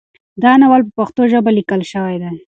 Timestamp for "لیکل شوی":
1.57-2.15